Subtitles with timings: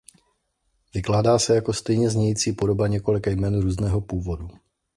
[0.93, 4.49] Vykládá se jako stejně znějící podoba několika jmen různého původu.